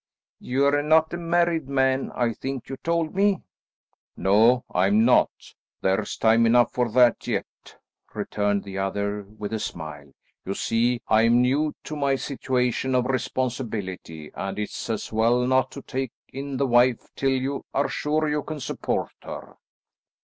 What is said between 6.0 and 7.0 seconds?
time enough for